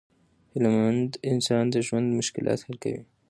[0.53, 3.01] هیله مند انسان د ژوند مشکلات حل کوي.